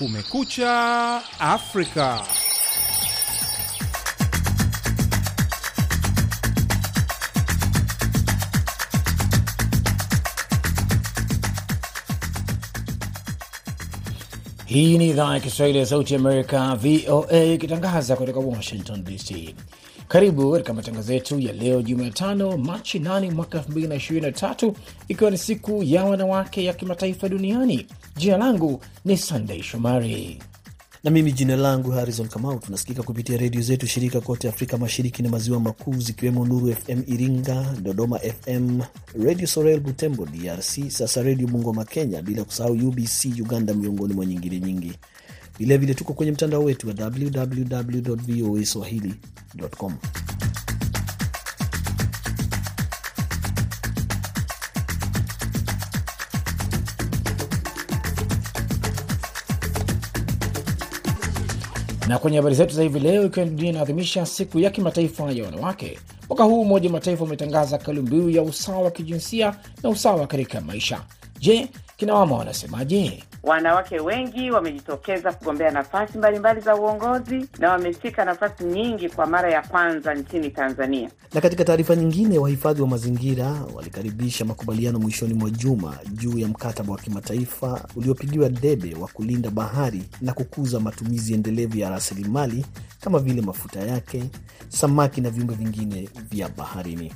[0.00, 2.24] Kumekucha Afrika.
[14.66, 19.54] Hii ni idhaa ya Kiswahili ya Sauti Amerika, VOA, ikitangaza kutoka Washington DC.
[20.08, 24.72] Karibu katika matangazo yetu ya leo Jumatano, Machi 8 mwaka 2023,
[25.08, 27.86] ikiwa ni siku ya wanawake ya kimataifa duniani.
[28.16, 30.42] Jina langu ni Sandei Shomari
[31.04, 32.58] na mimi jina langu Harrison Kamau.
[32.58, 37.74] Tunasikika kupitia redio zetu shirika kote Afrika Mashariki na Maziwa Makuu, zikiwemo Nuru FM Iringa,
[37.82, 38.80] Dodoma FM,
[39.24, 44.60] Radio Sorel Butembo DRC, sasa Redio Bungoma Kenya, bila kusahau UBC Uganda, miongoni mwa nyingine
[44.60, 44.92] nyingi.
[45.58, 49.94] Vilevile tuko kwenye mtandao wetu wa www voa swahili.com.
[62.10, 65.98] na kwenye habari zetu za hivi leo, ikiwa dunia inaadhimisha siku ya kimataifa ya wanawake,
[66.28, 70.60] mwaka huu Umoja wa Mataifa umetangaza kauli mbiu ya usawa wa kijinsia na usawa katika
[70.60, 71.00] maisha.
[71.38, 73.22] Je, kinawama wanasemaje?
[73.42, 79.62] Wanawake wengi wamejitokeza kugombea nafasi mbalimbali za uongozi na wameshika nafasi nyingi kwa mara ya
[79.62, 81.10] kwanza nchini Tanzania.
[81.34, 86.92] Na katika taarifa nyingine, wahifadhi wa mazingira walikaribisha makubaliano mwishoni mwa juma juu ya mkataba
[86.92, 92.66] wa kimataifa uliopigiwa debe wa kulinda bahari na kukuza matumizi endelevu ya rasilimali
[93.00, 94.24] kama vile mafuta yake,
[94.68, 97.12] samaki na viumbe vingine vya baharini.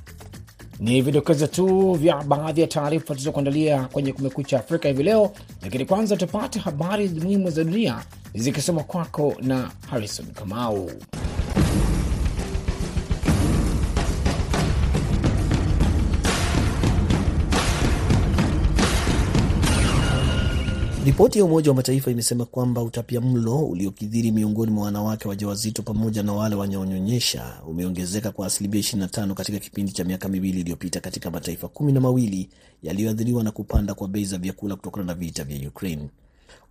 [0.80, 6.16] Ni vidokezo tu vya baadhi ya taarifa tulizokuandalia kwenye Kumekucha Afrika hivi leo, lakini kwanza
[6.16, 8.02] tupate habari muhimu za dunia
[8.34, 10.90] zikisoma kwako na Harrison Kamau.
[21.04, 26.22] Ripoti ya Umoja wa Mataifa imesema kwamba utapia mlo uliokithiri miongoni mwa wanawake wajawazito pamoja
[26.22, 31.68] na wale wanaonyonyesha umeongezeka kwa asilimia 25 katika kipindi cha miaka miwili iliyopita katika mataifa
[31.68, 32.48] kumi na mawili
[32.82, 36.08] yaliyoathiriwa na kupanda kwa bei za vyakula kutokana na vita vya Ukraine.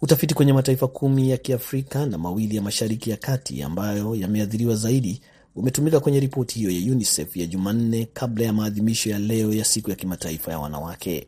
[0.02, 5.22] Utafiti kwenye mataifa kumi ya Kiafrika na mawili ya Mashariki ya Kati ambayo yameathiriwa zaidi
[5.56, 9.90] umetumika kwenye ripoti hiyo ya UNICEF ya Jumanne kabla ya maadhimisho ya leo ya siku
[9.90, 11.28] ya kimataifa ya wanawake.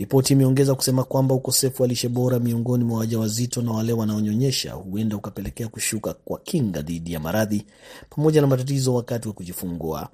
[0.00, 5.16] Ripoti imeongeza kusema kwamba ukosefu wa lishe bora miongoni mwa wajawazito na wale wanaonyonyesha huenda
[5.16, 7.66] ukapelekea kushuka kwa kinga dhidi ya maradhi
[8.10, 10.08] pamoja na matatizo wakati wa kujifungua.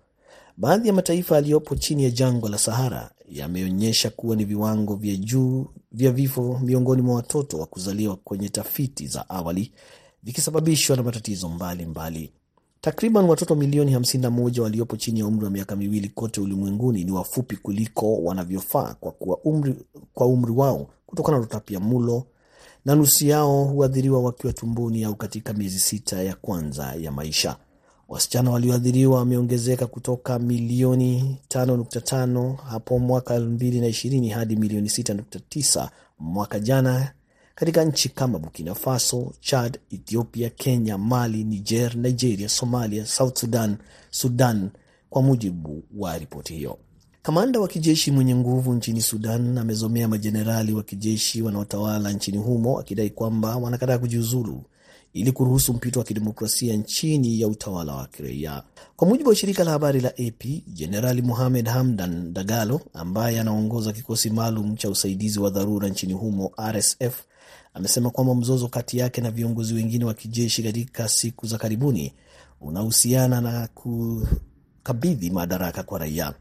[0.57, 5.67] Baadhi ya mataifa yaliyopo chini ya jangwa la Sahara yameonyesha kuwa ni viwango vya juu
[5.93, 9.73] vya vifo miongoni mwa watoto wa kuzaliwa kwenye tafiti za awali,
[10.23, 11.87] vikisababishwa na matatizo mbalimbali
[12.19, 12.33] mbali.
[12.87, 17.57] Takriban watoto milioni 51 waliopo chini ya umri wa miaka miwili kote ulimwenguni ni wafupi
[17.57, 19.75] kuliko wanavyofaa kwa, umri,
[20.15, 22.27] kwa umri wao kutokana na utapia mulo
[22.85, 27.57] na nusu yao huathiriwa wakiwa tumboni au katika miezi sita ya kwanza ya maisha.
[28.09, 35.89] Wasichana walioathiriwa wameongezeka kutoka milioni 5.5 hapo mwaka 2020 hadi milioni 6.9
[36.19, 37.13] mwaka jana
[37.57, 43.77] katika nchi kama Burkina Faso, Chad, Ethiopia, Kenya, Mali, Niger, Nigeria, Somalia, South Sudan,
[44.11, 44.71] Sudan,
[45.11, 46.79] kwa mujibu wa ripoti hiyo.
[47.23, 53.11] Kamanda wa kijeshi mwenye nguvu nchini Sudan amezomea majenerali wa kijeshi wanaotawala nchini humo akidai
[53.11, 54.63] kwamba wanakataa kujiuzulu
[55.17, 58.63] ili kuruhusu mpito wa kidemokrasia nchini ya utawala wa kiraia.
[58.97, 64.31] Kwa mujibu wa shirika la habari la AP, Jenerali Mohamed Hamdan Dagalo ambaye anaongoza kikosi
[64.31, 67.23] maalum cha usaidizi wa dharura nchini humo RSF
[67.75, 72.13] amesema kwamba mzozo kati yake na viongozi wengine wa kijeshi katika siku za karibuni
[72.61, 76.35] unahusiana na kukabidhi madaraka kwa raia.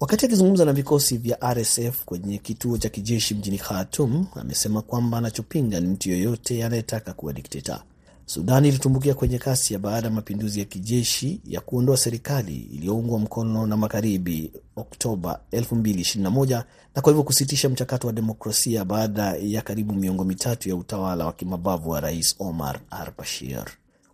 [0.00, 5.80] Wakati akizungumza na vikosi vya RSF kwenye kituo cha kijeshi mjini Khartoum, amesema kwamba anachopinga
[5.80, 7.82] ni mtu yoyote anayetaka kuwa dikteta.
[8.28, 13.76] Sudan ilitumbukia kwenye kasia baada ya mapinduzi ya kijeshi ya kuondoa serikali iliyoungwa mkono na
[13.76, 16.62] magharibi Oktoba 2021
[16.94, 21.32] na kwa hivyo kusitisha mchakato wa demokrasia baada ya karibu miongo mitatu ya utawala wa
[21.32, 23.64] kimabavu wa Rais Omar al-Bashir.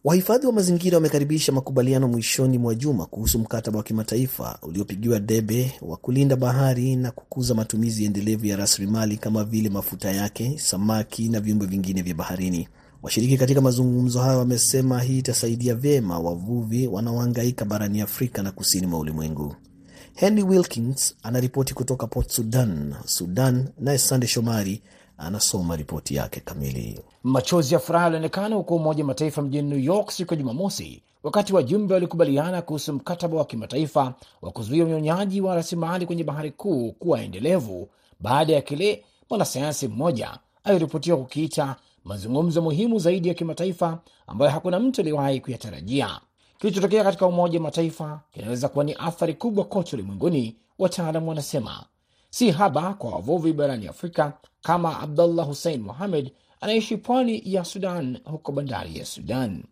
[0.04, 5.96] Wahifadhi wa mazingira wamekaribisha makubaliano mwishoni mwa juma kuhusu mkataba wa kimataifa uliopigiwa debe wa
[5.96, 11.66] kulinda bahari na kukuza matumizi endelevu ya rasilimali kama vile mafuta yake, samaki na viumbe
[11.66, 12.68] vingine vya baharini.
[13.02, 18.98] Washiriki katika mazungumzo hayo wamesema hii itasaidia vyema wavuvi wanaohangaika barani Afrika na kusini mwa
[18.98, 19.56] ulimwengu.
[20.14, 24.82] Henry Wilkins anaripoti kutoka Port Sudan, Sudan, naye Sande Shomari
[25.18, 27.00] anasoma ripoti yake kamili.
[27.22, 31.94] Machozi ya furaha yalionekana huko Umoja Mataifa mjini New York siku ya Jumamosi wakati wajumbe
[31.94, 37.88] walikubaliana kuhusu mkataba wa kimataifa wa kuzuia unyonyaji wa rasilimali kwenye bahari kuu kuwa endelevu
[38.20, 45.00] baada ya kile mwanasayansi mmoja aliripotiwa kukiita mazungumzo muhimu zaidi ya kimataifa ambayo hakuna mtu
[45.00, 46.20] aliyewahi kuyatarajia.
[46.58, 51.84] Kilichotokea katika Umoja wa Mataifa kinaweza kuwa ni athari kubwa kote ulimwenguni, wataalam wanasema.
[52.30, 54.32] Si haba kwa wavuvi barani Afrika
[54.62, 59.64] kama Abdullah Hussein Mohamed anaishi pwani ya Sudan, huko bandari ya Sudan.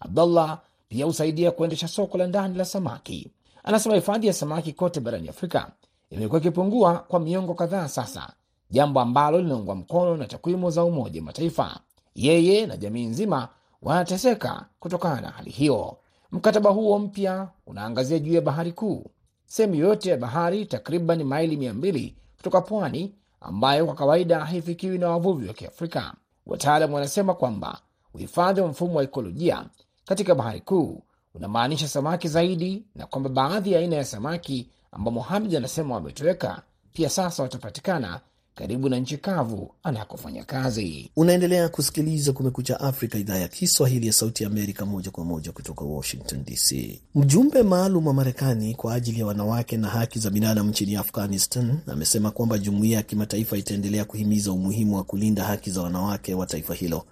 [0.00, 3.30] Abdullah pia husaidia kuendesha soko la ndani la samaki.
[3.64, 5.72] Anasema hifadhi ya samaki kote barani Afrika
[6.10, 8.32] imekuwa ikipungua kwa miongo kadhaa sasa,
[8.70, 11.80] jambo ambalo linaungwa mkono na takwimu za Umoja Mataifa.
[12.14, 13.48] Yeye na jamii nzima
[13.82, 15.96] wanateseka kutokana na hali hiyo.
[16.32, 19.04] Mkataba huo mpya unaangazia juu ya bahari kuu,
[19.46, 25.08] sehemu yoyote ya bahari takriban maili mia mbili kutoka pwani, ambayo kwa kawaida haifikiwi na
[25.10, 26.14] wavuvi wa Kiafrika.
[26.46, 27.80] Wataalam wanasema kwamba
[28.14, 29.64] uhifadhi wa mfumo wa ekolojia
[30.04, 31.02] katika bahari kuu
[31.34, 36.62] unamaanisha samaki zaidi, na kwamba baadhi ya aina ya samaki ambao Mohamed anasema wametoweka
[36.92, 38.20] pia sasa watapatikana
[38.56, 41.10] karibu na nchi kavu anakofanya kazi.
[41.16, 46.44] Unaendelea kusikiliza Kumekucha Afrika, idhaa ya Kiswahili ya Sauti Amerika, moja kwa moja kutoka Washington
[46.44, 47.00] DC.
[47.14, 52.30] Mjumbe maalum wa Marekani kwa ajili ya wanawake na haki za binadamu nchini Afghanistan amesema
[52.30, 57.04] kwamba jumuiya ya kimataifa itaendelea kuhimiza umuhimu wa kulinda haki za wanawake wa taifa hilo.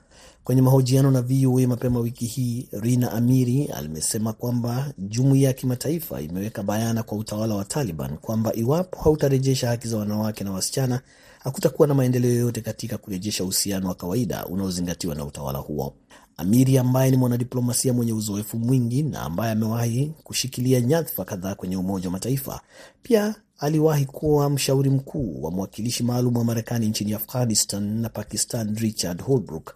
[0.45, 6.63] Kwenye mahojiano na VOA mapema wiki hii, Rina Amiri amesema kwamba jumuiya ya kimataifa imeweka
[6.63, 11.01] bayana kwa utawala wa Taliban kwamba iwapo hautarejesha haki za wanawake na wasichana,
[11.45, 15.95] hakutakuwa na maendeleo yoyote katika kurejesha uhusiano wa kawaida unaozingatiwa na utawala huo.
[16.37, 22.09] Amiri ambaye ni mwanadiplomasia mwenye uzoefu mwingi na ambaye amewahi kushikilia nyadhifa kadhaa kwenye Umoja
[22.09, 22.61] wa Mataifa,
[23.03, 29.23] pia aliwahi kuwa mshauri mkuu wa mwakilishi maalum wa Marekani nchini Afghanistan na Pakistan Richard
[29.23, 29.73] Holbrooke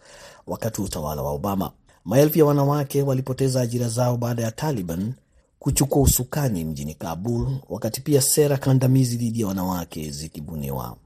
[0.47, 1.71] wakati wa utawala wa Obama.
[2.05, 5.13] Maelfu ya wanawake walipoteza ajira zao baada ya Taliban
[5.59, 10.97] kuchukua usukani mjini Kabul, wakati pia sera kandamizi dhidi ya wanawake zikibuniwa.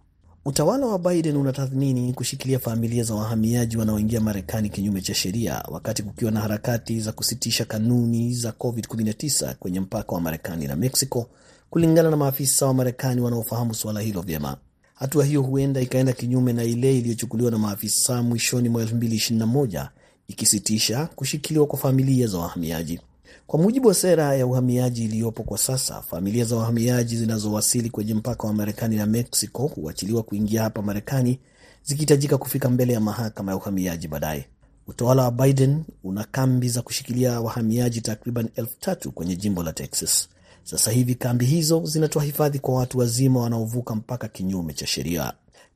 [0.45, 6.31] Utawala wa Biden unatathmini kushikilia familia za wahamiaji wanaoingia Marekani kinyume cha sheria, wakati kukiwa
[6.31, 11.27] na harakati za kusitisha kanuni za COVID-19 kwenye mpaka wa Marekani na Mexico,
[11.71, 14.57] kulingana na maafisa wa Marekani wanaofahamu suala hilo vyema.
[14.95, 19.89] Hatua hiyo huenda ikaenda kinyume na ile iliyochukuliwa na maafisa mwishoni mwa 2021
[20.29, 23.01] ikisitisha kushikiliwa kwa familia za wahamiaji.
[23.47, 28.47] Kwa mujibu wa sera ya uhamiaji iliyopo kwa sasa, familia za wahamiaji zinazowasili kwenye mpaka
[28.47, 31.39] wa Marekani na Mexico huachiliwa kuingia hapa Marekani
[31.85, 34.47] zikihitajika kufika mbele ya mahakama ya uhamiaji baadaye.
[34.87, 40.29] Utawala wa Biden una kambi za kushikilia wahamiaji takriban elfu tatu kwenye jimbo la Texas.
[40.65, 45.33] Sasa hivi kambi hizo zinatoa hifadhi kwa watu wazima wanaovuka mpaka kinyume cha sheria.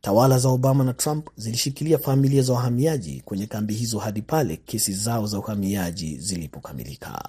[0.07, 4.93] Tawala za Obama na Trump zilishikilia familia za wahamiaji kwenye kambi hizo hadi pale kesi
[4.93, 7.23] zao za uhamiaji zilipokamilika.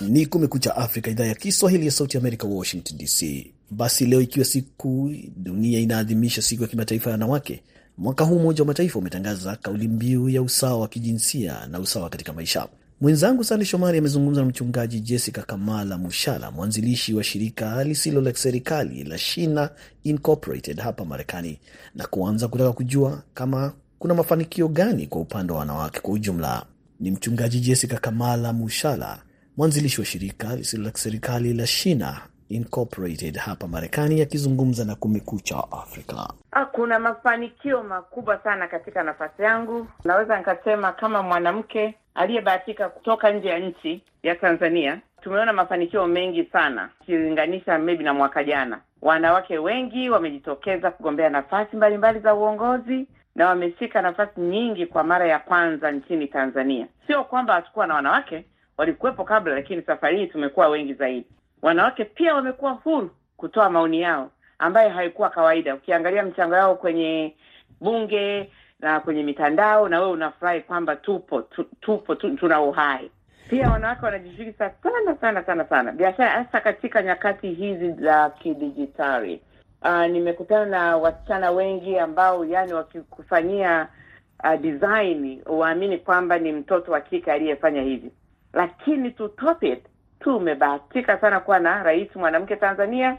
[0.00, 3.46] Ni Kumekucha Afrika, idhaa ya Kiswahili ya Sauti Amerika, Washington DC.
[3.70, 7.62] Basi leo ikiwa siku dunia inaadhimisha siku ya kimataifa ya wanawake,
[7.98, 12.32] mwaka huu Umoja wa Mataifa umetangaza kauli mbiu ya usawa wa kijinsia na usawa katika
[12.32, 12.68] maisha.
[13.00, 19.04] Mwenzangu Sande Shomari amezungumza na mchungaji Jessica Kamala Mushala, mwanzilishi wa shirika lisilo la serikali
[19.04, 19.70] la Shina
[20.04, 21.58] Incorporated hapa Marekani,
[21.94, 26.66] na kuanza kutaka kujua kama kuna mafanikio gani kwa upande wa wanawake kwa ujumla.
[27.00, 29.22] Ni mchungaji Jessica Kamala Mushala,
[29.56, 36.32] mwanzilishi wa shirika lisilo la serikali la Shina Incorporated hapa Marekani, akizungumza na Kumekucha Afrika.
[36.72, 39.86] Kuna mafanikio makubwa sana katika nafasi yangu.
[40.04, 46.90] Naweza nikasema kama mwanamke aliyebahatika kutoka nje ya nchi ya Tanzania, tumeona mafanikio mengi sana
[47.00, 48.80] ukilinganisha maybe na mwaka jana.
[49.02, 55.38] Wanawake wengi wamejitokeza kugombea nafasi mbalimbali za uongozi na wameshika nafasi nyingi kwa mara ya
[55.38, 56.86] kwanza nchini Tanzania.
[57.06, 58.44] Sio kwamba hatukuwa na wanawake,
[58.76, 61.26] walikuwepo kabla, lakini safari hii tumekuwa wengi zaidi.
[61.64, 65.74] Wanawake pia wamekuwa huru kutoa maoni yao ambayo haikuwa kawaida.
[65.74, 67.34] Ukiangalia mchango yao kwenye
[67.80, 73.10] bunge na kwenye mitandao, na wewe unafurahi kwamba tupo tu, tupo tu, tuna uhai.
[73.48, 79.40] Pia wanawake wanajishiriki sana sana sana sana biashara, hasa katika nyakati hizi za kidijitali.
[79.82, 83.88] Uh, nimekutana na wasichana wengi ambao yani wakikufanyia
[84.44, 88.10] uh, design uwaamini kwamba ni mtoto wa kike aliyefanya hivi,
[88.52, 89.84] lakini to top it
[90.24, 93.16] tumebahatika sana kuwa na rais mwanamke Tanzania,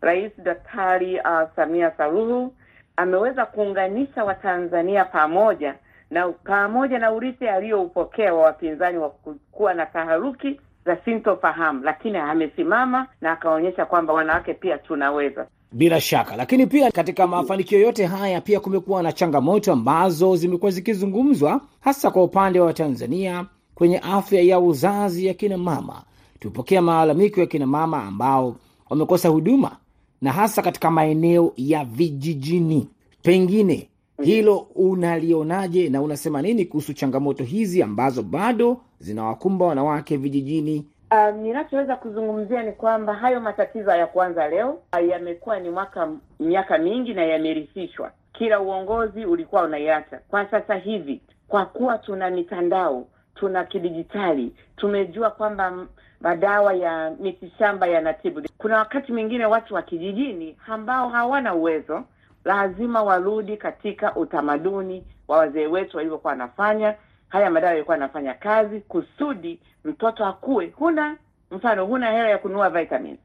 [0.00, 2.54] Rais Daktari uh, Samia Suluhu
[2.96, 5.74] ameweza kuunganisha Watanzania pamoja
[6.10, 9.10] na pamoja na urithi aliyoupokea wa wapinzani wa
[9.52, 15.46] kuwa na taharuki za sintofahamu, lakini amesimama na akaonyesha kwamba wanawake pia tunaweza.
[15.72, 21.60] Bila shaka, lakini pia katika mafanikio yote haya pia kumekuwa na changamoto ambazo zimekuwa zikizungumzwa
[21.80, 23.44] hasa kwa upande wa Tanzania
[23.74, 26.02] kwenye afya ya uzazi ya kina mama.
[26.42, 28.56] Tumepokea malalamiko ya kina mama ambao
[28.90, 29.76] wamekosa huduma
[30.22, 32.88] na hasa katika maeneo ya vijijini.
[33.22, 33.88] Pengine
[34.22, 40.86] hilo unalionaje na unasema nini kuhusu changamoto hizi ambazo bado zinawakumba wanawake vijijini?
[41.10, 44.78] Uh, ninachoweza kuzungumzia ni kwamba hayo matatizo hayakuanza leo,
[45.10, 46.08] yamekuwa ni mwaka
[46.40, 48.10] miaka mingi na yamerithishwa.
[48.32, 50.20] Kila uongozi ulikuwa unaiacha.
[50.28, 55.86] Kwa sasa hivi, kwa kuwa tuna mitandao, tuna kidijitali, tumejua kwamba
[56.20, 58.42] madawa ya mitishamba yanatibu.
[58.58, 62.04] Kuna wakati mwingine watu wa kijijini ambao hawana uwezo,
[62.44, 66.94] lazima warudi katika utamaduni wa wazee wetu walivyokuwa wanafanya.
[67.28, 70.72] Haya madawa yalikuwa yanafanya kazi kusudi mtoto akuwe.
[70.76, 71.16] Huna
[71.50, 73.18] mfano, huna hela ya kununua vitamins,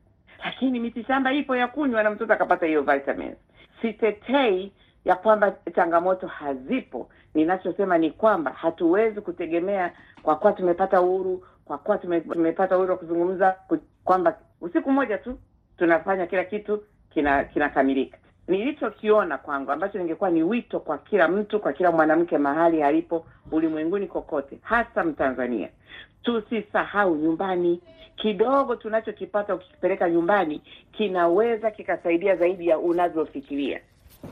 [0.46, 3.38] lakini mitishamba ipo ya kunywa na mtoto akapata hiyo vitamins.
[3.82, 4.72] Sitetei
[5.08, 7.10] ya kwamba changamoto hazipo.
[7.34, 9.92] Ninachosema ni kwamba hatuwezi kutegemea
[10.24, 13.56] kwa kuwa tumepata uhuru, kwa kuwa tume, tumepata uhuru wa kuzungumza
[14.04, 15.40] kwamba usiku mmoja tu
[15.78, 18.18] tunafanya kila kitu kina kinakamilika.
[18.48, 24.08] Nilichokiona kwangu ambacho ningekuwa ni wito kwa kila mtu, kwa kila mwanamke mahali alipo ulimwenguni
[24.08, 25.70] kokote, hasa Mtanzania,
[26.24, 27.82] tusisahau nyumbani.
[28.16, 30.62] Kidogo tunachokipata ukikipeleka nyumbani
[30.92, 33.82] kinaweza kikasaidia zaidi ya unavyofikiria.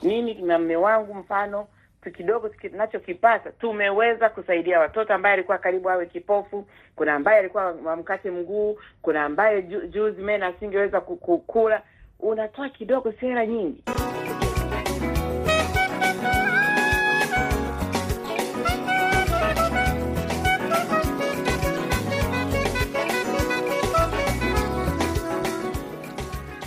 [0.04, 1.68] Mimi na mme wangu mfano
[2.12, 6.68] kidogo tunachokipata tumeweza kusaidia watoto ambaye alikuwa karibu awe kipofu.
[6.96, 11.82] Kuna ambaye alikuwa wamkate mguu, kuna ambaye ju, juzi mena asingeweza kukula.
[12.20, 13.84] Unatoa kidogo, sera nyingi.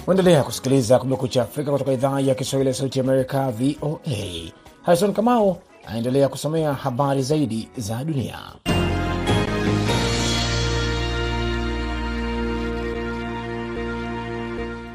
[0.08, 4.52] Uendelea kusikiliza Kumekucha Afrika kutoka idhaa ya Kiswahili ya Sauti Amerika, VOA.
[4.82, 8.38] Harison Kamau anaendelea kusomea habari zaidi za dunia.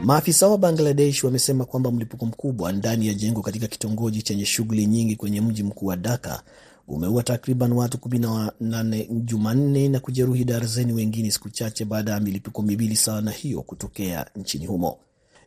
[0.04, 5.16] Maafisa wa Bangladesh wamesema kwamba mlipuko mkubwa ndani ya jengo katika kitongoji chenye shughuli nyingi
[5.16, 6.42] kwenye mji mkuu wa Dhaka
[6.88, 12.96] umeua takriban watu 18 Jumanne na kujeruhi darzeni wengine siku chache baada ya milipuko miwili
[12.96, 14.98] sawa na hiyo kutokea nchini humo.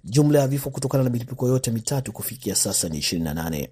[0.05, 3.69] Jumla ya vifo kutokana na milipuko yote mitatu kufikia sasa ni 28.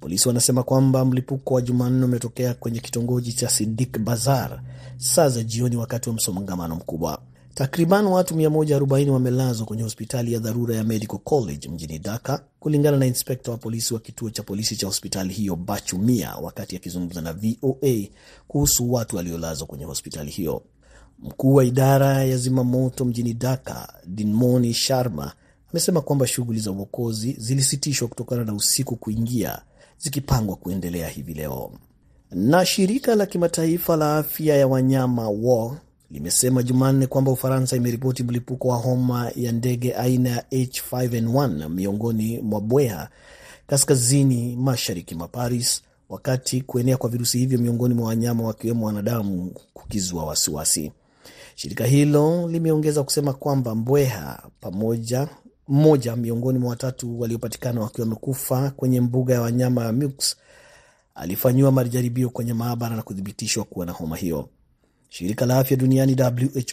[0.00, 4.62] Polisi wanasema kwamba mlipuko wa Jumanne umetokea kwenye kitongoji cha Sidik Bazar
[4.96, 7.22] saa za jioni, wakati wa msongamano mkubwa.
[7.54, 13.06] Takriban watu 140 wamelazwa kwenye hospitali ya dharura ya Medical College mjini Dhaka, kulingana na
[13.06, 17.32] inspekta wa polisi wa kituo cha polisi cha hospitali hiyo Bachu Mia, wakati akizungumza na
[17.32, 18.08] VOA
[18.48, 20.62] kuhusu watu waliolazwa kwenye hospitali hiyo.
[21.18, 25.32] Mkuu wa idara ya zimamoto mjini Dhaka, Dinmoni Sharma,
[25.70, 29.62] amesema kwamba shughuli za uokozi zilisitishwa kutokana na usiku kuingia,
[29.98, 31.72] zikipangwa kuendelea hivi leo.
[32.30, 35.76] Na shirika la kimataifa la afya ya wanyama WA
[36.10, 42.60] limesema Jumanne kwamba Ufaransa imeripoti mlipuko wa homa ya ndege aina ya H5N1 miongoni mwa
[42.60, 43.08] bweha
[43.66, 50.24] kaskazini mashariki mwa Paris, wakati kuenea kwa virusi hivyo miongoni mwa wanyama wakiwemo wanadamu kukizua
[50.24, 50.92] wasiwasi.
[51.54, 55.28] Shirika hilo limeongeza kusema kwamba mbweha pamoja
[55.68, 60.36] mmoja miongoni mwa watatu waliopatikana wakiwa wamekufa kwenye mbuga ya wanyama ya Mux
[61.14, 64.48] alifanyiwa majaribio kwenye maabara na kuthibitishwa kuwa na homa hiyo.
[65.16, 66.16] Shirika la afya duniani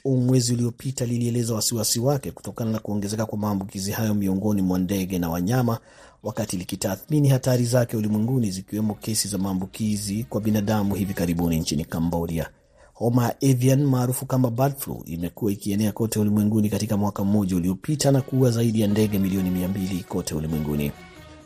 [0.03, 5.19] WHO mwezi uliopita lilieleza wasiwasi wake kutokana na kuongezeka kwa maambukizi hayo miongoni mwa ndege
[5.19, 5.79] na wanyama,
[6.23, 12.49] wakati likitathmini hatari zake ulimwenguni, zikiwemo kesi za maambukizi kwa binadamu hivi karibuni nchini Cambodia.
[12.93, 18.11] Homa ya avian maarufu kama bird flu imekuwa ikienea kote ulimwenguni katika mwaka mmoja uliopita
[18.11, 20.91] na kuua zaidi ya ndege milioni mia mbili kote ulimwenguni.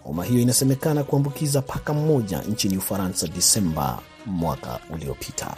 [0.04, 5.58] Homa hiyo inasemekana kuambukiza paka mmoja nchini Ufaransa Disemba mwaka uliopita.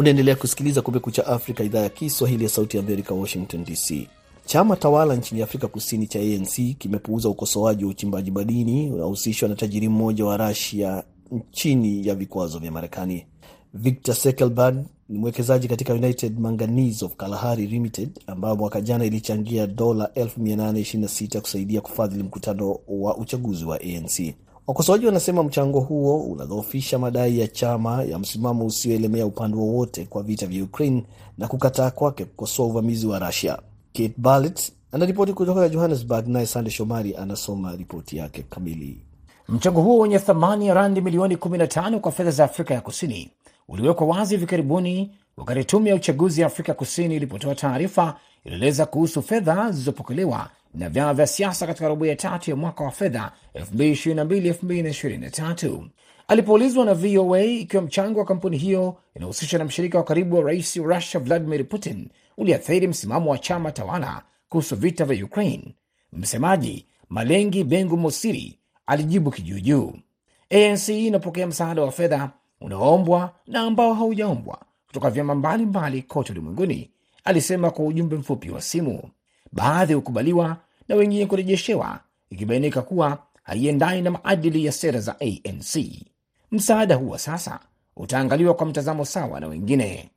[0.00, 4.08] Unaendelea kusikiliza Kumekucha Afrika, idhaa ya Kiswahili ya Sauti ya Amerika, Washington DC.
[4.46, 9.88] Chama tawala nchini Afrika Kusini cha ANC kimepuuza ukosoaji wa uchimbaji madini unaohusishwa na tajiri
[9.88, 11.02] mmoja wa Rasia
[11.50, 13.26] chini ya vikwazo vya Marekani.
[13.74, 20.10] Victor Sekelbad ni mwekezaji katika United Manganese of Kalahari Limited ambayo mwaka jana ilichangia dola
[20.16, 24.34] 826 kusaidia kufadhili mkutano wa uchaguzi wa ANC.
[24.66, 30.46] Wakosoaji wanasema mchango huo unadhoofisha madai ya chama ya msimamo usioelemea upande wowote kwa vita
[30.46, 31.04] vya Ukraine
[31.38, 33.58] na kukataa kwake kukosoa uvamizi wa Russia.
[33.92, 39.00] Kate Barlett anaripoti kutoka Johannesburg, naye Sande Shomari anasoma ripoti yake kamili.
[39.48, 43.30] Mchango huo wenye thamani ya randi milioni 15 kwa fedha za Afrika ya Kusini
[43.70, 49.22] uliwekwa wazi hivi karibuni wakati tume ya uchaguzi ya Afrika Kusini ilipotoa taarifa ilieleza kuhusu
[49.22, 55.82] fedha zilizopokelewa na vyama vya siasa katika robo ya tatu ya mwaka wa fedha 2022-2023.
[56.28, 60.76] Alipoulizwa na VOA ikiwa mchango wa kampuni hiyo inahusisha na mshirika wa karibu wa rais
[60.76, 65.74] wa Russia Vladimir Putin uliathiri msimamo wa chama tawala kuhusu vita vya Ukraine,
[66.12, 69.94] msemaji Malengi Bengu Mosiri alijibu kijuujuu,
[70.50, 72.30] ANC inapokea msaada wa fedha
[72.60, 76.90] unaoombwa na ambao haujaombwa kutoka vyama mbalimbali kote ulimwenguni,
[77.24, 79.02] alisema kwa ujumbe mfupi wa simu.
[79.52, 80.56] Baadhi hukubaliwa
[80.88, 82.00] na wengine kurejeshewa,
[82.30, 85.76] ikibainika kuwa haiendani na maadili ya sera za ANC.
[86.50, 87.60] Msaada huo sasa
[87.96, 90.10] utaangaliwa kwa mtazamo sawa na wengine.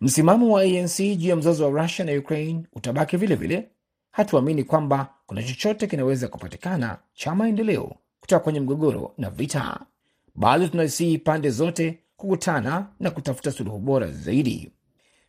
[0.00, 3.68] Msimamo wa ANC juu ya mzozo wa Russia na Ukraine utabaki vilevile.
[4.12, 9.80] Hatuamini kwamba kuna chochote kinaweza kupatikana cha maendeleo kutoka kwenye mgogoro na vita.
[10.34, 14.70] Bado tunasii pande zote kukutana na kutafuta suluhu bora zaidi.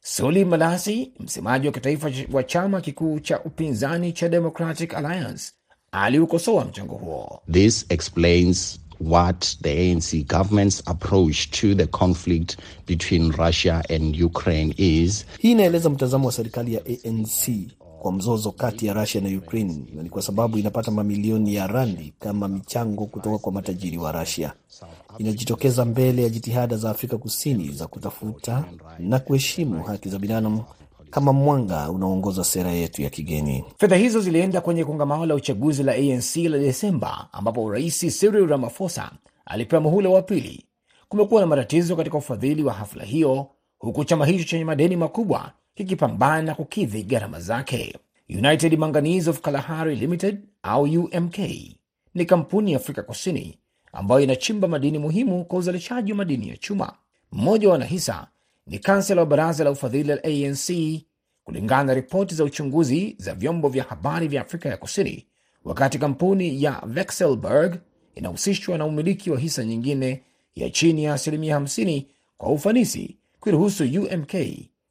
[0.01, 5.43] Soli Malasi, msemaji wa kitaifa wa chama kikuu cha upinzani cha Democratic Alliance,
[5.91, 7.41] aliukosoa mchango huo.
[7.51, 12.57] This explains what the ANC government's approach to the conflict
[12.87, 15.25] between Russia and Ukraine is.
[15.39, 17.49] Hii inaeleza mtazamo wa serikali ya ANC
[18.03, 22.13] kwa mzozo kati ya Russia na Ukraine, na ni kwa sababu inapata mamilioni ya randi
[22.19, 24.53] kama michango kutoka kwa matajiri wa Russia.
[25.17, 28.65] Inajitokeza mbele ya jitihada za Afrika Kusini za kutafuta
[28.99, 30.63] na kuheshimu haki za binadamu
[31.09, 33.63] kama mwanga unaoongoza sera yetu ya kigeni.
[33.77, 39.11] Fedha hizo zilienda kwenye kongamano la uchaguzi la ANC la Desemba, ambapo Rais Cyril Ramaphosa
[39.45, 40.65] alipewa muhula wa pili.
[41.09, 43.47] Kumekuwa na matatizo katika ufadhili wa hafla hiyo,
[43.79, 47.97] huku chama hicho chenye madeni makubwa kikipambana kukidhi gharama zake.
[48.29, 51.37] United Manganese of Kalahari Limited au UMK
[52.13, 53.59] ni kampuni ya Afrika Kusini
[53.93, 56.93] ambayo inachimba madini muhimu kwa uzalishaji wa madini ya chuma.
[57.31, 58.27] Mmoja wa wanahisa
[58.67, 60.71] ni kansela wa baraza la ufadhili la ANC,
[61.43, 65.27] kulingana na ripoti za uchunguzi za vyombo vya habari vya Afrika ya Kusini,
[65.63, 67.75] wakati kampuni ya Vexelberg
[68.15, 70.23] inahusishwa na umiliki wa hisa nyingine
[70.55, 72.05] ya chini ya asilimia 50
[72.37, 74.33] kwa ufanisi kuiruhusu UMK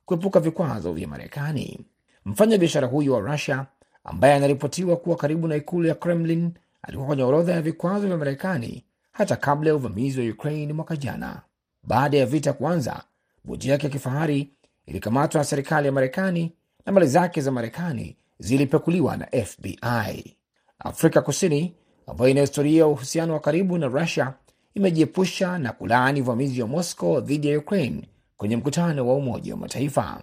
[0.04, 1.80] kuepuka vikwazo vya Marekani.
[2.24, 3.66] Mfanya biashara huyo wa Rusia
[4.04, 8.84] ambaye anaripotiwa kuwa karibu na ikulu ya Kremlin alikuwa kwenye orodha ya vikwazo vya Marekani
[9.12, 11.42] hata kabla ya uvamizi wa Ukraine mwaka jana.
[11.82, 13.02] Baada ya vita kuanza,
[13.44, 14.50] boti yake ya kifahari
[14.86, 16.52] ilikamatwa na serikali ya Marekani
[16.86, 20.36] na mali zake za Marekani zilipekuliwa na FBI.
[20.78, 21.74] Afrika Kusini
[22.06, 24.34] ambayo ina historia ya uhusiano wa karibu na Rusia
[24.74, 28.08] imejiepusha na kulaani uvamizi wa Moscow dhidi ya Ukraine
[28.42, 30.22] kwenye mkutano wa Umoja wa Mataifa.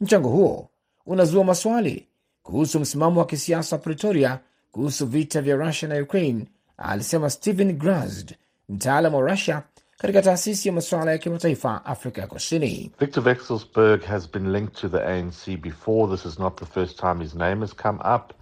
[0.00, 0.68] Mchango huo
[1.06, 2.06] unazua maswali
[2.42, 4.38] kuhusu msimamo wa kisiasa wa Pretoria
[4.72, 6.44] kuhusu vita vya Rusia na Ukraine,
[6.76, 8.34] alisema Stephen Grazd,
[8.68, 9.62] mtaalam wa Rusia
[9.98, 12.90] katika taasisi ya masuala ya kimataifa Afrika ya Kusini.
[13.00, 16.16] Victor Vexelsberg has been linked to the ANC before.
[16.16, 18.32] This is not the first time his name has come up.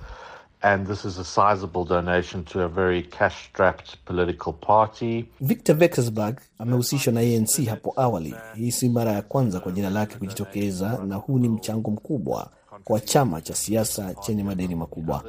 [0.63, 5.25] And this is a sizable donation to a very cash-strapped political party.
[5.41, 8.35] Victor Vexelsberg amehusishwa na ANC hapo awali.
[8.55, 12.51] Hii si mara ya kwanza kwa jina lake kujitokeza, na huu ni mchango mkubwa
[12.85, 15.25] kwa chama cha siasa chenye madeni makubwa.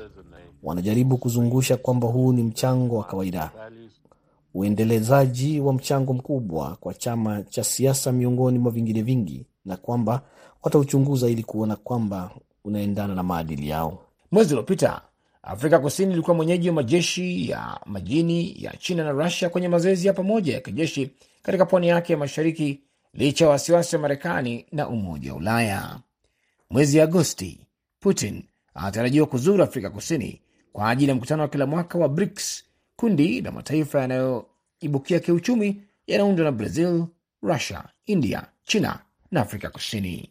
[0.64, 3.52] Wanajaribu kuzungusha kwamba huu ni mchango wa kawaida,
[4.54, 10.22] uendelezaji wa mchango mkubwa kwa chama cha siasa miongoni mwa vingine vingi, na kwamba
[10.64, 12.32] watauchunguza ili kuona kwamba
[12.66, 14.00] unaendana na maadili yao.
[14.32, 15.02] Mwezi uliopita
[15.48, 20.14] Afrika Kusini ilikuwa mwenyeji wa majeshi ya majini ya China na Rusia kwenye mazoezi ya
[20.14, 21.12] pamoja ya kijeshi
[21.44, 22.80] katika pwani yake ya mashariki
[23.14, 26.00] licha ya wasiwasi wa Marekani na Umoja wa Ulaya.
[26.70, 27.60] Mwezi Agosti,
[28.00, 30.42] Putin anatarajiwa kuzuru Afrika Kusini
[30.74, 32.64] kwa ajili ya mkutano wa kila mwaka wa BRICS,
[32.96, 37.06] kundi la mataifa yanayoibukia kiuchumi yanaundwa na Brazil,
[37.44, 39.00] Russia, India, China
[39.32, 40.30] na Afrika Kusini.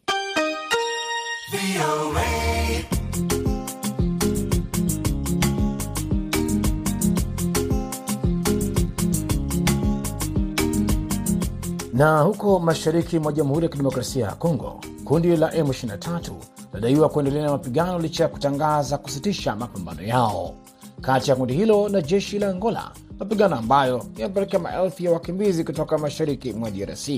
[11.97, 16.31] Na huko mashariki mwa Jamhuri ya Kidemokrasia ya Kongo, kundi la M23
[16.73, 20.53] linadaiwa kuendelea na mapigano licha ya kutangaza kusitisha mapambano yao
[21.01, 25.97] kati ya kundi hilo na jeshi la Angola, mapigano ambayo yamepelekea maelfu ya wakimbizi kutoka
[25.97, 27.09] mashariki mwa DRC.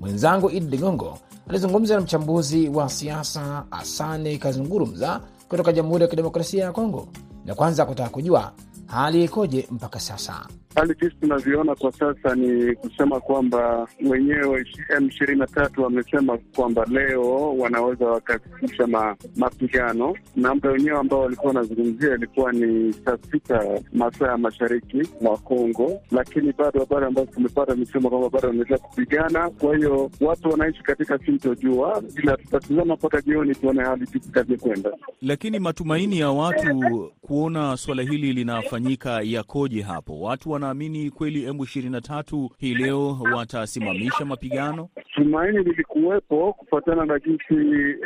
[0.00, 6.72] Mwenzangu Idi Ligongo alizungumza na mchambuzi wa siasa Asani Kazungurumza kutoka Jamhuri ya Kidemokrasia ya
[6.72, 7.08] Kongo,
[7.44, 8.52] na kwanza kutaka kujua
[8.86, 10.46] hali ikoje mpaka sasa?
[10.74, 14.66] Hali jinsi tunavyoona kwa sasa ni kusema kwamba wenyewe
[14.98, 21.20] M ishirini na tatu wamesema kwamba leo wanaweza wakasitisha ma, mapigano na muda wenyewe ambao
[21.20, 27.26] walikuwa wanazungumzia ilikuwa ni saa sita masaa ya mashariki mwa Kongo, lakini bado habari ambazo
[27.32, 29.50] tumepata imesema kwamba bado wanaendelea kupigana.
[29.50, 34.90] Kwa hiyo watu wanaishi katika sintojua, ila tutatizama mpaka jioni tuone hali jinsi itakavyokwenda.
[35.22, 38.75] Lakini matumaini ya watu kuona swala hili linafanyika
[39.22, 40.20] yakoje hapo?
[40.20, 44.88] Watu wanaamini kweli M ishirini na tatu hii leo watasimamisha mapigano?
[45.14, 47.54] Tumaini lilikuwepo kufuatana na jinsi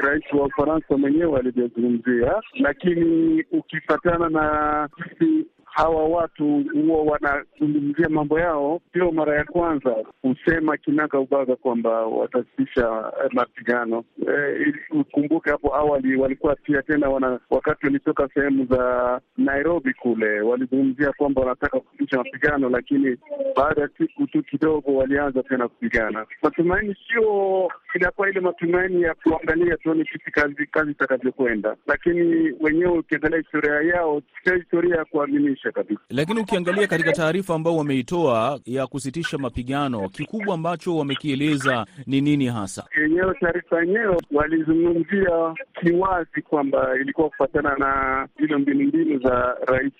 [0.03, 8.81] rais wa Ufaransa mwenyewe alivyozungumzia, lakini ukifatana na jinsi hawa watu huwa wanazungumzia mambo yao,
[8.93, 14.05] sio mara ya kwanza kusema kinaga ubaga kwamba watasitisha mapigano.
[14.91, 21.13] Ukumbuke e, hapo awali walikuwa pia tena wana, wakati walitoka sehemu za Nairobi kule walizungumzia
[21.13, 23.17] kwamba wanataka kusitisha mapigano, lakini
[23.57, 26.27] baada ya siku tu kidogo walianza tena kupigana.
[26.43, 33.39] Matumaini sio inakuwa ile matumaini ya kuangalia tuone kipi kazi kazi itakavyokwenda, lakini wenyewe ukiangalia
[33.39, 36.01] historia yao sio historia ya kuaminisha kabisa.
[36.11, 42.85] Lakini ukiangalia katika taarifa ambao wameitoa ya kusitisha mapigano, kikubwa ambacho wamekieleza ni nini hasa?
[43.03, 49.93] Yenyewe taarifa yenyewe walizungumzia kiwazi kwamba ilikuwa kufuatana na zile mbinu mbinu za Rais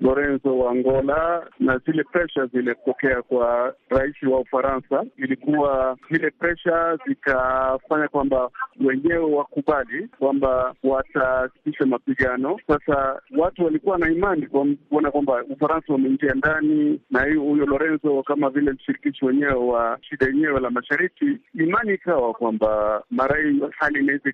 [0.00, 8.08] Lorenzo wa Angola na zile presha zilitokea kwa rais wa Ufaransa, ilikuwa zile presha zikafanya
[8.08, 8.50] kwamba
[8.86, 12.58] wenyewe wakubali kwamba watasitisha mapigano.
[12.66, 18.72] Sasa watu walikuwa na imani kuona kwamba Ufaransa wameingia ndani na huyo Lorenzo kama vile
[18.72, 24.30] mshirikishi wenyewe wa shida yenyewe la mashariki, imani ikawa kwamba mara hii hali inaweza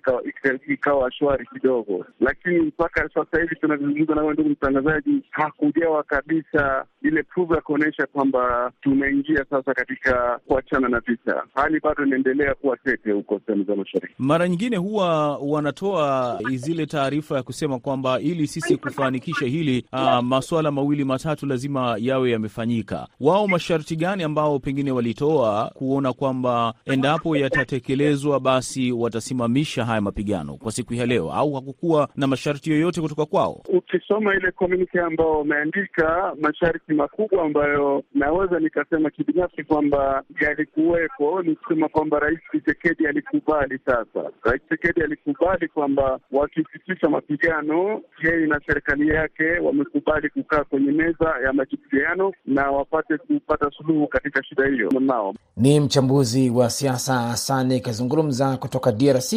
[0.67, 7.51] ikawa shwari kidogo, lakini mpaka sasa hivi tunavyozungumza nawe, ndugu mtangazaji, hakujawa kabisa ile proof
[7.51, 11.43] ya kuonyesha kwamba tumeingia sasa katika kuachana na vita.
[11.55, 14.13] Hali bado inaendelea kuwa tete huko sehemu za mashariki.
[14.19, 20.71] Mara nyingine huwa wanatoa zile taarifa ya kusema kwamba ili sisi kufanikisha hili uh, masuala
[20.71, 23.07] mawili matatu lazima yawe yamefanyika.
[23.19, 30.71] Wao masharti gani ambao pengine walitoa kuona kwamba endapo yatatekelezwa basi watasimamisha haya mapigano kwa
[30.71, 33.61] siku ya leo, au hakukuwa na masharti yoyote kutoka kwao?
[33.69, 41.89] Ukisoma ile komunike ambao wameandika masharti makubwa ambayo naweza nikasema kibinafsi kwamba yalikuwepo, ni kusema
[41.89, 43.79] kwamba Rais Tshisekedi alikubali.
[43.85, 51.33] Sasa Rais Tshisekedi alikubali kwamba wakisitisha mapigano, yeye na serikali yake wamekubali kukaa kwenye meza
[51.45, 54.89] ya majadiliano na wapate kupata suluhu katika shida hiyo.
[54.99, 59.33] Nao ni mchambuzi wa siasa asani Kazungumza kutoka DRC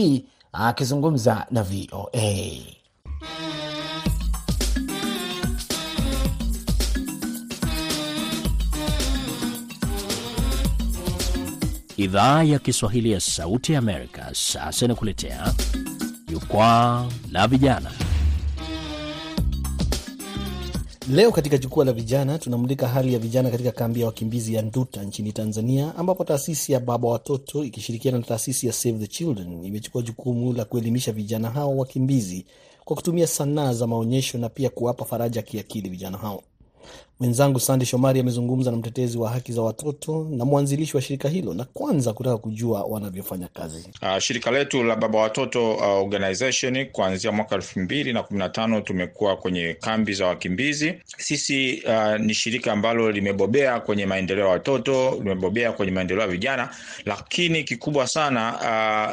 [0.53, 2.81] akizungumza na VOA.
[11.97, 15.53] Idhaa ya Kiswahili ya Sauti ya Amerika sasa inakuletea
[16.29, 17.91] jukwaa la vijana.
[21.13, 25.03] Leo katika jukwaa la vijana tunamulika hali ya vijana katika kambi ya wakimbizi ya Nduta
[25.03, 30.03] nchini Tanzania, ambapo taasisi ya Baba Watoto ikishirikiana na taasisi ya Save the Children imechukua
[30.03, 32.47] jukumu la kuelimisha vijana hao wakimbizi
[32.85, 36.43] kwa kutumia sanaa za maonyesho na pia kuwapa faraja kiakili vijana hao.
[37.21, 41.55] Mwenzangu Sande Shomari amezungumza na mtetezi wa haki za watoto na mwanzilishi wa shirika hilo,
[41.55, 43.85] na kwanza kutaka kujua wanavyofanya kazi.
[44.03, 48.49] Uh, shirika letu la Baba Watoto uh, Organization kuanzia mwaka elfu mbili na kumi na
[48.49, 50.95] tano tumekuwa kwenye kambi za wakimbizi.
[51.19, 56.69] Sisi uh, ni shirika ambalo limebobea kwenye maendeleo ya watoto, limebobea kwenye maendeleo ya vijana,
[57.05, 58.55] lakini kikubwa sana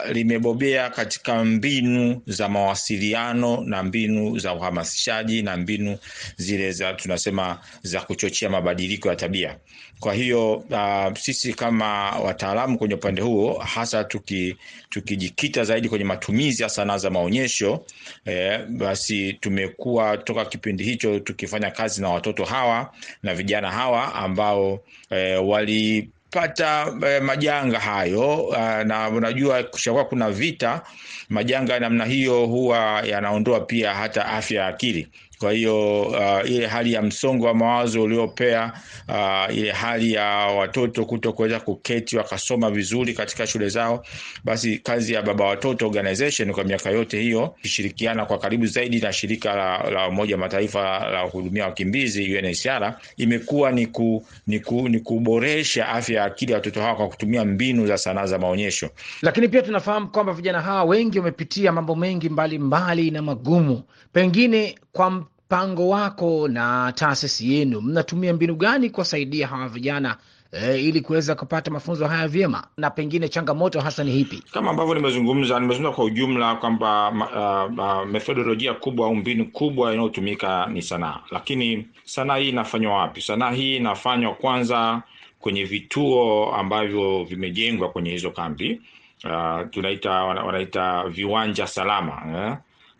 [0.06, 5.98] uh, limebobea katika mbinu za mawasiliano na mbinu za uhamasishaji na mbinu
[6.38, 9.58] zile za tunasema za kuchochea mabadiliko ya tabia.
[10.00, 14.58] Kwa hiyo uh, sisi kama wataalamu kwenye upande huo hasa tuki,
[14.90, 17.86] tukijikita zaidi kwenye matumizi ya sanaa za maonyesho
[18.26, 24.80] eh, basi tumekuwa toka kipindi hicho tukifanya kazi na watoto hawa na vijana hawa ambao
[25.10, 30.82] eh, wali pata eh, majanga hayo uh, na unajua kushakuwa kuna vita,
[31.30, 35.08] majanga ya namna hiyo huwa yanaondoa pia hata afya ya akili.
[35.39, 38.73] Kwa hiyo uh, ile hali ya msongo wa mawazo uliopea,
[39.10, 44.06] uh, ile hali ya watoto kuto kuweza kuketi wakasoma vizuri katika shule zao,
[44.43, 49.13] basi kazi ya Baba Watoto Organization kwa miaka yote hiyo ikishirikiana kwa karibu zaidi na
[49.13, 54.89] shirika la, la Umoja wa Mataifa la kuhudumia wakimbizi UNHCR imekuwa ni, ku, ni, ku,
[54.89, 58.89] ni kuboresha afya ya akili ya watoto hawa kwa kutumia mbinu za sanaa za maonyesho.
[59.21, 64.76] Lakini pia tunafahamu kwamba vijana hawa wengi wamepitia mambo mengi mbalimbali mbali na magumu, pengine
[64.91, 70.18] kwa mpango wako na taasisi yenu, mnatumia mbinu gani kuwasaidia hawa vijana
[70.52, 74.44] e, ili kuweza kupata mafunzo haya vyema, na pengine changamoto hasa ni hipi?
[74.52, 80.66] Kama ambavyo nimezungumza, nimezungumza kwa ujumla kwamba uh, uh, methodolojia kubwa au mbinu kubwa inayotumika
[80.66, 83.22] ni sanaa, lakini sanaa hii inafanywa wapi?
[83.22, 85.02] Sanaa hii inafanywa kwanza
[85.40, 88.82] kwenye vituo ambavyo vimejengwa kwenye hizo kambi
[89.26, 92.58] uh, tunaita wanaita viwanja salama eh?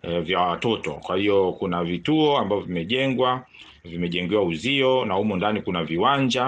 [0.08, 0.92] E, vya watoto.
[0.94, 3.44] Kwa hiyo kuna vituo ambavyo vimejengwa
[3.84, 6.48] vimejengewa uzio na humo ndani kuna viwanja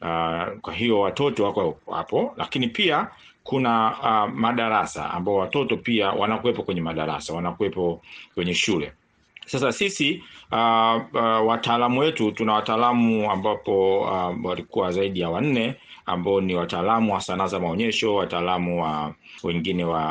[0.00, 3.08] uh, kwa hiyo watoto wako hapo, lakini pia
[3.44, 8.02] kuna uh, madarasa ambao watoto pia wanakuwepo kwenye madarasa, wanakuwepo
[8.34, 8.92] kwenye shule.
[9.46, 15.74] Sasa sisi uh, uh, wataalamu wetu tuna wataalamu ambapo uh, walikuwa zaidi ya wanne
[16.08, 20.04] ambao ni wataalamu wa sanaa za maonyesho, wataalamu wa wengine wa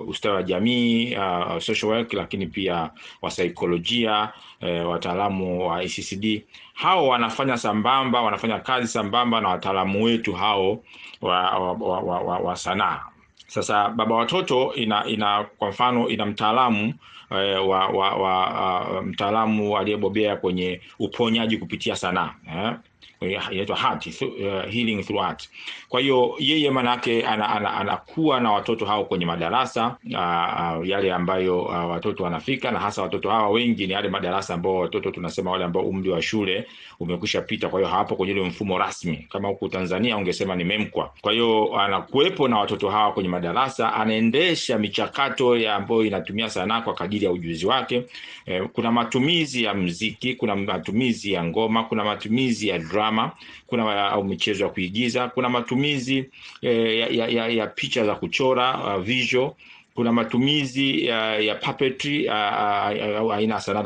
[0.00, 2.90] uh, ustawi wa jamii uh, social work, lakini pia
[3.22, 6.42] wa saikolojia uh, wataalamu wa ECCD.
[6.74, 10.78] Hao wanafanya sambamba, wanafanya kazi sambamba na wataalamu wetu hao
[11.20, 13.00] wa, wa, wa, wa, wa, wa sanaa.
[13.46, 16.94] Sasa baba watoto ina, ina kwa mfano ina mtaalamu
[17.30, 22.72] eh, wa, wa, wa uh, mtaalamu aliyebobea kwenye uponyaji kupitia sanaa eh?
[23.20, 25.48] Inaitwa heart, uh, healing through art.
[25.88, 30.88] Kwa hiyo yeye manake anakuwa ana, ana, ana na watoto hao kwenye madarasa uh, uh,
[30.88, 35.10] yale ambayo uh, watoto wanafika, na hasa watoto hawa wengi ni yale madarasa ambao watoto
[35.10, 36.66] tunasema wale ambao umri wa shule
[37.00, 39.26] umekwisha pita, kwa hiyo hawapo kwenye ile mfumo rasmi.
[39.32, 41.12] Kama huku Tanzania ungesema ni MEMKWA.
[41.20, 46.94] Kwa hiyo anakuwepo na watoto hawa kwenye madarasa, anaendesha michakato ya ambayo inatumia sanaa kwa
[46.94, 48.02] kadiri ya ujuzi wake.
[48.46, 53.32] Eh, kuna matumizi ya mziki, kuna matumizi ya ngoma, kuna matumizi ya drama,
[53.66, 56.30] kuna au michezo ya kuigiza, kuna matumizi
[56.62, 59.52] eh, ya, ya, ya, ya picha za kuchora uh, visual
[59.94, 63.82] kuna matumizi ya, ya puppetry aina ya sanaa.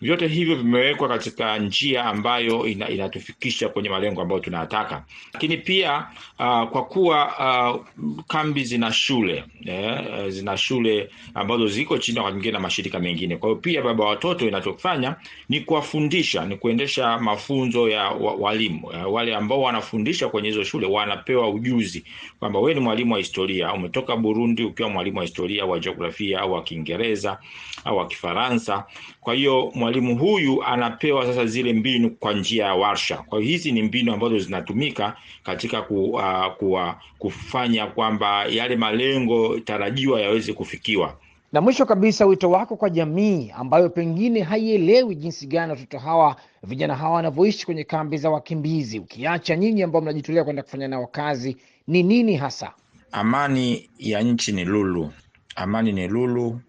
[0.00, 5.04] Vyote hivyo vimewekwa katika njia ambayo ina, inatufikisha kwenye malengo ambayo tunayataka.
[5.34, 5.96] Lakini pia
[6.38, 7.26] uh, kwa kuwa
[7.74, 7.84] uh,
[8.26, 13.36] kambi zina shule eh, zina shule ambazo ziko chini wakati mwingine na mashirika mengine.
[13.36, 15.16] Kwa hiyo pia baba watoto inachofanya
[15.48, 18.04] ni kuwafundisha, ni kuendesha mafunzo ya
[18.38, 22.04] walimu wale ambao wanafundisha kwenye hizo shule, wanapewa ujuzi
[22.38, 26.52] kwamba wewe ni mwalimu wa historia, umetoka Burundi ukiwa mwalimu wa historia wa jiografia au
[26.52, 27.38] wa Kiingereza
[27.84, 28.84] au wa Kifaransa.
[29.20, 33.16] Kwa hiyo mwalimu huyu anapewa sasa zile mbinu kwa njia ya warsha.
[33.16, 39.58] Kwa hiyo hizi ni mbinu ambazo zinatumika katika ku, uh, kuwa, kufanya kwamba yale malengo
[39.60, 41.16] tarajiwa yaweze kufikiwa.
[41.54, 46.94] Na mwisho kabisa, wito wako kwa jamii ambayo pengine haielewi jinsi gani watoto hawa vijana
[46.96, 52.02] hawa wanavyoishi kwenye kambi za wakimbizi, ukiacha nyinyi ambao mnajitolea kwenda kufanya nao kazi, ni
[52.02, 52.72] nini hasa?
[53.16, 55.12] Amani ya nchi ni lulu,
[55.56, 56.60] amani ni lulu,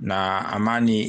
[0.00, 1.02] na amani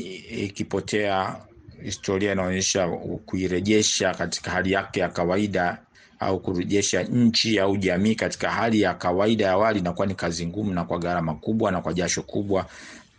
[0.45, 1.35] ikipotea,
[1.83, 2.87] historia inaonyesha
[3.25, 5.77] kuirejesha katika hali yake ya kawaida
[6.19, 10.73] au kurejesha nchi au jamii katika hali ya kawaida ya awali inakuwa ni kazi ngumu
[10.73, 12.65] na kwa gharama kubwa na kwa jasho kubwa,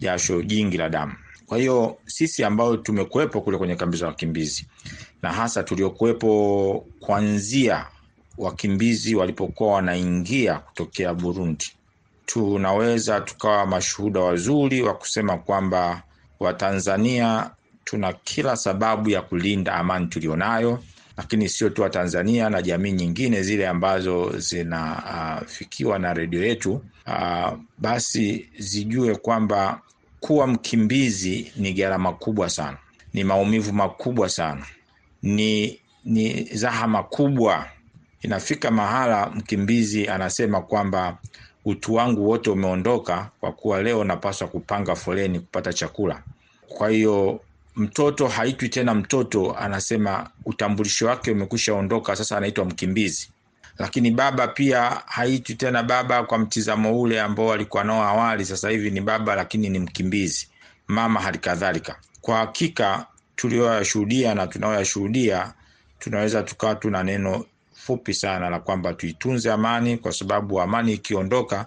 [0.01, 1.13] jasho jingi la damu.
[1.47, 4.67] Kwa hiyo sisi ambao tumekuwepo kule kwenye kambi za wakimbizi
[5.23, 7.87] na hasa tuliokuwepo kuanzia
[8.39, 11.67] wakimbizi walipokuwa wanaingia kutokea Burundi,
[12.27, 16.03] tunaweza tukawa mashuhuda wazuri wa kusema kwamba
[16.41, 17.51] Watanzania
[17.85, 20.79] tuna kila sababu ya kulinda amani tulionayo,
[21.17, 26.85] lakini sio tu Watanzania na jamii nyingine zile ambazo zinafikiwa uh, na redio yetu.
[27.07, 29.81] Uh, basi zijue kwamba
[30.21, 32.77] kuwa mkimbizi ni gharama kubwa sana,
[33.15, 34.67] ni maumivu makubwa sana,
[35.23, 37.67] ni ni zahama kubwa
[38.23, 41.19] inafika mahala mkimbizi anasema kwamba
[41.65, 46.23] utu wangu wote umeondoka kwa kuwa leo napaswa kupanga foleni kupata chakula.
[46.69, 47.41] Kwa hiyo
[47.77, 53.31] mtoto haitwi tena mtoto, anasema utambulisho wake umekwisha ondoka, sasa anaitwa mkimbizi.
[53.79, 58.91] Lakini baba pia haitwi tena baba kwa mtizamo ule ambao alikuwa nao awali, sasa hivi
[58.91, 60.49] ni baba lakini ni mkimbizi.
[60.89, 61.97] Mama hali kadhalika.
[62.21, 63.07] Kwa hakika
[63.37, 65.53] tulioyashuhudia na tunaoyashuhudia,
[65.99, 67.45] tunaweza tukawa tuna neno
[67.87, 71.67] fupi sana la kwamba tuitunze amani, kwa sababu amani ikiondoka,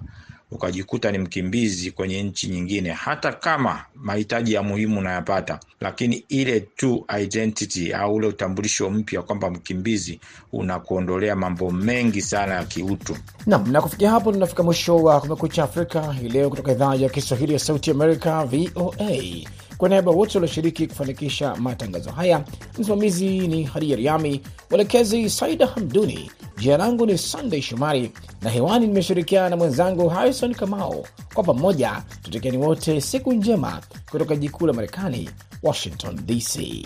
[0.51, 7.05] ukajikuta ni mkimbizi kwenye nchi nyingine, hata kama mahitaji ya muhimu unayapata, lakini ile tu
[7.21, 10.19] identity au ule utambulisho mpya kwamba mkimbizi
[10.53, 13.17] unakuondolea mambo mengi sana ya kiutu.
[13.45, 17.53] Nam, na kufikia hapo tunafika mwisho wa Kumekucha Afrika hii leo kutoka idhaa ya Kiswahili
[17.53, 19.45] ya Sauti Amerika, VOA.
[19.77, 22.43] Kwa niaba wote walioshiriki kufanikisha matangazo haya,
[22.79, 26.31] msimamizi ni Hadia Riami, mwelekezi Saida Hamduni.
[26.57, 28.11] Jina langu ni Sandey Shomari
[28.41, 31.07] na hewani nimeshirikiana na mwenzangu Harrison Kamau.
[31.33, 35.29] Kwa pamoja tutakieni wote siku njema kutoka jikuu la Marekani,
[35.63, 36.85] Washington DC.